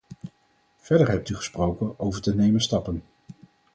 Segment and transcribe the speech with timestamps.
[0.77, 3.03] Verder hebt u gesproken over te nemen stappen.